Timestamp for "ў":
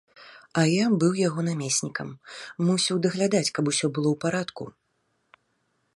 4.17-4.23